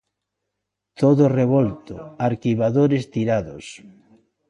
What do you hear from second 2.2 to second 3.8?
arquivadores tirados...